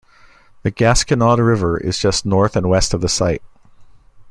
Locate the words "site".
3.07-3.43